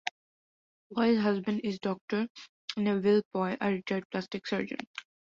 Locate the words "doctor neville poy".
1.77-3.55